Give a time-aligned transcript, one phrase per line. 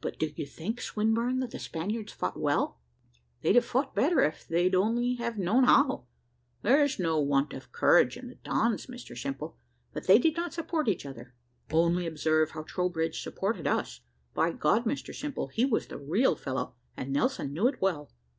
[0.00, 2.78] "But do you think, Swinburne, that the Spaniards fought well?"
[3.42, 6.06] "They'd have fought better, if they'd only have known how.
[6.62, 9.58] There's no want of courage in the Dons, Mr Simple,
[9.92, 11.34] but they did not support each other.
[11.70, 14.00] Only observe how Troubridge supported us.
[14.32, 18.10] By God, Mr Simple, he was the real fellow, and Nelson knew it well.